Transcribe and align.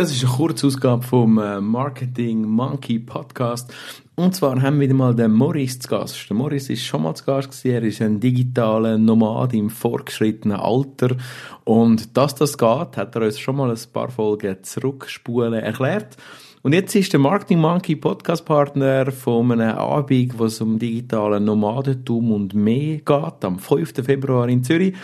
Das 0.00 0.10
ist 0.10 0.24
eine 0.24 0.32
Kurzausgabe 0.32 1.02
vom 1.02 1.36
äh, 1.36 1.60
Marketing 1.60 2.48
Monkey 2.48 2.98
Podcast. 2.98 3.70
Und 4.20 4.36
zwar 4.36 4.60
haben 4.60 4.78
wir 4.78 4.86
wieder 4.86 4.94
mal 4.94 5.14
den 5.14 5.32
Morris 5.32 5.78
zu 5.78 5.88
Gast. 5.88 6.28
Der 6.28 6.36
Morris 6.36 6.68
ist 6.68 6.84
schon 6.84 7.04
mal 7.04 7.14
zu 7.14 7.24
Gast 7.24 7.48
gewesen. 7.48 7.70
Er 7.70 7.82
ist 7.82 8.02
ein 8.02 8.20
digitaler 8.20 8.98
Nomad 8.98 9.54
im 9.54 9.70
fortgeschrittenen 9.70 10.58
Alter. 10.58 11.16
Und 11.64 12.14
dass 12.18 12.34
das 12.34 12.58
geht, 12.58 12.98
hat 12.98 13.16
er 13.16 13.22
uns 13.22 13.38
schon 13.38 13.56
mal 13.56 13.70
ein 13.70 13.78
paar 13.94 14.10
Folgen 14.10 14.62
zurückspulen 14.62 15.54
erklärt. 15.54 16.18
Und 16.62 16.74
jetzt 16.74 16.94
ist 16.94 17.10
der 17.14 17.20
Marketing 17.20 17.58
Monkey 17.58 17.96
Podcast 17.96 18.44
Partner 18.44 19.10
von 19.10 19.50
einem 19.50 19.78
Abend, 19.78 20.38
wo 20.38 20.44
es 20.44 20.60
um 20.60 20.78
digitalen 20.78 21.44
Nomadentum 21.46 22.32
und 22.32 22.52
mehr 22.52 22.98
geht, 22.98 23.44
am 23.44 23.58
5. 23.58 23.94
Februar 24.04 24.46
in 24.46 24.62
Zürich. 24.62 24.94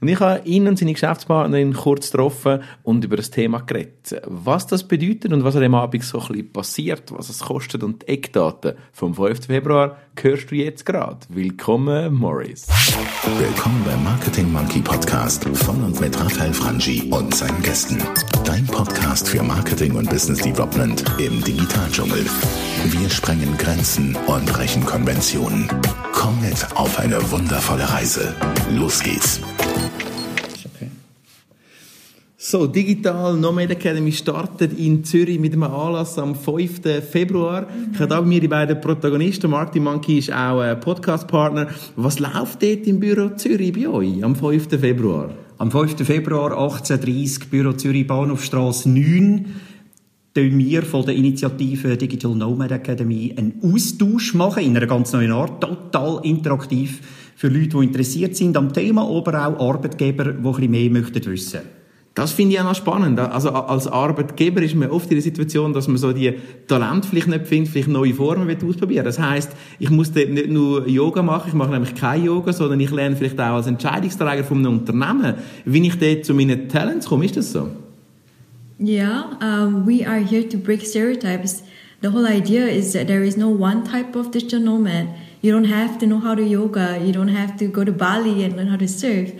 Und 0.00 0.08
ich 0.08 0.18
habe 0.18 0.44
ihn 0.44 0.66
und 0.66 0.76
seine 0.76 0.92
Geschäftspartnerin 0.92 1.72
kurz 1.72 2.10
getroffen 2.10 2.64
und 2.82 3.04
über 3.04 3.16
das 3.16 3.30
Thema 3.30 3.60
geredet. 3.60 4.20
Was 4.26 4.66
das 4.66 4.88
bedeutet 4.88 5.32
und 5.32 5.44
was 5.44 5.54
an 5.54 5.62
dem 5.62 5.76
Abend 5.76 6.02
so 6.02 6.18
ein 6.18 6.26
bisschen 6.26 6.52
passiert, 6.52 7.12
was 7.12 7.28
es 7.28 7.38
kostet 7.38 7.84
und 7.84 8.02
die 8.02 8.08
Eckdaten 8.08 8.63
vom 8.92 9.14
5. 9.14 9.46
Februar, 9.46 9.98
hörst 10.20 10.50
du 10.50 10.54
jetzt 10.54 10.86
gerade. 10.86 11.18
Willkommen, 11.28 12.14
Morris. 12.14 12.66
Willkommen 13.38 13.82
beim 13.84 14.02
Marketing 14.04 14.52
Monkey 14.52 14.80
Podcast 14.80 15.44
von 15.44 15.82
und 15.82 16.00
mit 16.00 16.18
Raphael 16.18 16.52
Frangi 16.52 17.10
und 17.10 17.34
seinen 17.34 17.62
Gästen. 17.62 18.02
Dein 18.44 18.66
Podcast 18.66 19.28
für 19.28 19.42
Marketing 19.42 19.94
und 19.96 20.08
Business 20.08 20.40
Development 20.40 21.04
im 21.18 21.42
Digitaldschungel. 21.42 22.24
Wir 22.84 23.10
sprengen 23.10 23.56
Grenzen 23.58 24.16
und 24.26 24.46
brechen 24.46 24.84
Konventionen. 24.84 25.68
Komm 26.12 26.40
mit 26.40 26.66
auf 26.76 26.98
eine 26.98 27.18
wundervolle 27.30 27.88
Reise. 27.90 28.34
Los 28.70 29.02
geht's. 29.02 29.40
So, 32.46 32.66
Digital 32.66 33.38
Nomad 33.38 33.70
Academy 33.70 34.12
startet 34.12 34.78
in 34.78 35.02
Zürich 35.02 35.40
mit 35.40 35.54
einem 35.54 35.62
Anlass 35.62 36.18
am 36.18 36.34
5. 36.34 36.82
Februar. 37.10 37.66
Ich 37.90 37.98
habe 37.98 38.16
bei 38.16 38.20
mir 38.20 38.38
die 38.38 38.48
beiden 38.48 38.78
Protagonisten. 38.82 39.50
Martin 39.50 39.84
Monkey 39.84 40.18
ist 40.18 40.30
auch 40.30 40.60
ein 40.60 40.78
Podcast-Partner. 40.78 41.68
Was 41.96 42.18
läuft 42.18 42.62
dort 42.62 42.86
im 42.86 43.00
Büro 43.00 43.30
Zürich 43.30 43.72
bei 43.72 43.88
euch 43.88 44.22
am 44.22 44.36
5. 44.36 44.78
Februar? 44.78 45.30
Am 45.56 45.70
5. 45.70 46.06
Februar 46.06 46.50
1830 46.50 47.48
Büro 47.48 47.72
Zürich 47.72 48.06
Bahnhofstrasse 48.06 48.90
9 48.90 49.46
tun 50.34 50.58
wir 50.58 50.82
von 50.82 51.06
der 51.06 51.14
Initiative 51.14 51.96
Digital 51.96 52.34
Nomad 52.34 52.72
Academy 52.72 53.34
einen 53.34 53.54
Austausch 53.62 54.34
machen 54.34 54.64
in 54.64 54.76
einer 54.76 54.86
ganz 54.86 55.14
neuen 55.14 55.32
Art, 55.32 55.62
total 55.62 56.20
interaktiv 56.24 57.00
für 57.36 57.48
Leute, 57.48 57.78
die 57.78 57.84
interessiert 57.84 58.36
sind 58.36 58.54
am 58.58 58.70
Thema, 58.70 59.08
aber 59.08 59.46
auch 59.46 59.66
Arbeitgeber, 59.66 60.24
die 60.24 60.30
ein 60.30 60.42
bisschen 60.42 60.70
mehr 60.70 60.90
möchten 60.90 61.24
wissen 61.24 61.60
das 62.14 62.30
finde 62.30 62.54
ich 62.54 62.60
auch 62.60 62.64
noch 62.64 62.76
spannend. 62.76 63.18
Also 63.18 63.50
als 63.50 63.88
Arbeitgeber 63.88 64.62
ist 64.62 64.76
man 64.76 64.88
oft 64.90 65.10
in 65.10 65.16
der 65.16 65.22
Situation, 65.22 65.72
dass 65.72 65.88
man 65.88 65.96
so 65.96 66.12
die 66.12 66.32
Talent 66.68 67.06
vielleicht 67.06 67.26
nicht 67.26 67.48
findet, 67.48 67.72
vielleicht 67.72 67.88
neue 67.88 68.14
Formen 68.14 68.48
ausprobieren 68.64 69.04
Das 69.04 69.18
heißt, 69.18 69.50
ich 69.80 69.90
muss 69.90 70.12
dort 70.12 70.30
nicht 70.30 70.48
nur 70.48 70.86
Yoga 70.86 71.22
machen, 71.22 71.48
ich 71.48 71.54
mache 71.54 71.72
nämlich 71.72 71.96
kein 71.96 72.24
Yoga, 72.24 72.52
sondern 72.52 72.78
ich 72.78 72.92
lerne 72.92 73.16
vielleicht 73.16 73.40
auch 73.40 73.56
als 73.56 73.66
Entscheidungsträger 73.66 74.44
von 74.44 74.58
einem 74.58 74.78
Unternehmen, 74.78 75.34
wie 75.64 75.86
ich 75.88 75.98
dort 75.98 76.24
zu 76.24 76.34
meinen 76.34 76.68
Talents 76.68 77.08
komme. 77.08 77.24
Ist 77.24 77.36
das 77.36 77.50
so? 77.50 77.68
Yeah, 78.78 79.36
um, 79.40 79.86
we 79.86 80.06
are 80.06 80.20
here 80.20 80.48
to 80.48 80.56
break 80.56 80.82
stereotypes. 80.86 81.64
The 82.00 82.12
whole 82.12 82.26
idea 82.26 82.66
is 82.66 82.92
that 82.92 83.08
there 83.08 83.24
is 83.24 83.36
no 83.36 83.48
one 83.48 83.82
type 83.82 84.16
of 84.16 84.30
digital 84.30 84.60
nomad. 84.60 85.08
You 85.42 85.52
don't 85.52 85.68
have 85.68 85.98
to 85.98 86.06
know 86.06 86.20
how 86.20 86.36
to 86.36 86.42
yoga. 86.42 86.98
You 87.04 87.12
don't 87.12 87.34
have 87.34 87.56
to 87.58 87.66
go 87.66 87.84
to 87.84 87.92
Bali 87.92 88.44
and 88.44 88.56
learn 88.56 88.68
how 88.68 88.76
to 88.76 88.86
surf. 88.86 89.32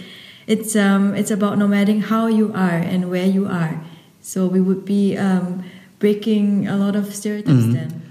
It's 0.47 0.75
um, 0.77 1.15
it's 1.15 1.31
about 1.31 1.59
nomading 1.59 2.03
how 2.11 2.29
you 2.29 2.53
are 2.55 2.79
and 2.79 3.11
where 3.11 3.27
you 3.27 3.47
are. 3.47 3.81
So 4.21 4.47
we 4.47 4.61
would 4.61 4.85
be 4.85 5.17
um, 5.17 5.65
breaking 5.99 6.69
a 6.69 6.77
lot 6.77 6.97
of 6.97 7.15
stereotypes 7.15 7.67
mhm. 7.67 7.73
then. 7.73 8.03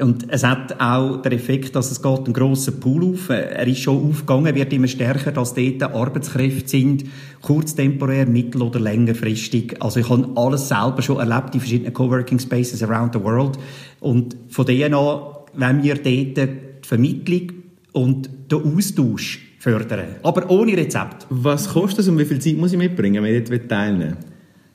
Und 0.00 0.26
es 0.30 0.42
hat 0.42 0.80
auch 0.80 1.20
den 1.20 1.32
Effekt, 1.32 1.76
dass 1.76 1.90
es 1.90 2.00
geht 2.00 2.24
einen 2.24 2.32
grossen 2.32 2.80
Pool 2.80 3.12
auf. 3.12 3.28
Er 3.28 3.66
ist 3.66 3.80
schon 3.80 4.08
aufgegangen, 4.08 4.54
wird 4.54 4.72
immer 4.72 4.88
stärker, 4.88 5.32
dass 5.32 5.52
dort 5.52 5.82
Arbeitskräfte 5.82 6.66
sind, 6.66 7.04
kurztemporär, 7.42 8.26
mittel- 8.26 8.62
oder 8.62 8.80
längerfristig. 8.80 9.76
Also 9.80 10.00
ich 10.00 10.08
habe 10.08 10.30
alles 10.34 10.68
selber 10.68 11.02
schon 11.02 11.18
erlebt 11.18 11.54
in 11.54 11.60
verschiedenen 11.60 11.92
Coworking 11.92 12.38
Spaces 12.38 12.82
around 12.82 13.12
the 13.12 13.22
world. 13.22 13.58
Und 14.00 14.34
von 14.48 14.64
denen 14.64 14.94
an, 14.94 15.20
wenn 15.54 15.82
wir 15.82 15.94
dort 15.96 16.06
die 16.06 16.48
Vermittlung 16.80 17.52
und 17.92 18.30
den 18.50 18.74
Austausch 18.74 19.40
fördern. 19.62 20.16
Aber 20.24 20.50
ohne 20.50 20.76
Rezept. 20.76 21.26
Was 21.30 21.68
kostet 21.68 22.00
es 22.00 22.08
und 22.08 22.18
wie 22.18 22.24
viel 22.24 22.40
Zeit 22.40 22.56
muss 22.56 22.72
ich 22.72 22.78
mitbringen, 22.78 23.22
wenn 23.22 23.34
ich 23.34 23.48
dort 23.48 23.68
teilnehmen 23.68 24.16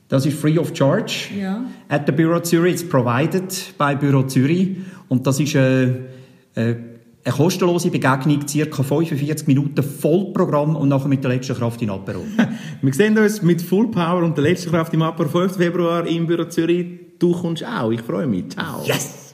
Das 0.08 0.26
ist 0.26 0.40
free 0.40 0.58
of 0.58 0.72
charge. 0.74 1.30
Ja. 1.38 1.66
At 1.90 2.04
the 2.06 2.14
Büro 2.14 2.40
Zürich. 2.40 2.76
It's 2.76 2.88
provided 2.88 3.74
bei 3.78 3.96
Büro 3.96 4.24
Zürich. 4.24 4.78
Und 5.10 5.28
das 5.28 5.42
ist 5.42 5.58
eine, 5.58 6.06
eine, 6.56 6.78
eine 7.26 7.36
kostenlose 7.36 7.92
Begegnung, 7.92 8.48
circa 8.48 8.82
45 8.82 9.46
Minuten 9.48 9.84
Vollprogramm 9.84 10.78
und 10.78 10.88
nachher 10.88 11.10
mit 11.10 11.22
der 11.22 11.32
letzten 11.32 11.56
Kraft 11.56 11.82
in 11.82 11.90
Apero. 11.90 12.24
Wir 12.82 12.94
sehen 12.94 13.18
uns 13.18 13.42
mit 13.42 13.62
Full 13.62 13.92
Power 13.92 14.24
und 14.24 14.38
der 14.38 14.46
letzten 14.46 14.72
Kraft 14.72 14.94
im 14.94 15.02
Apero 15.02 15.28
5. 15.28 15.58
Februar 15.58 16.08
im 16.08 16.26
Büro 16.26 16.46
Zürich. 16.46 16.88
Du 17.20 17.34
kommst 17.34 17.66
auch. 17.66 17.92
Ich 17.92 18.02
freue 18.02 18.28
mich. 18.28 18.52
Ciao. 18.52 18.86
Yes! 18.86 19.34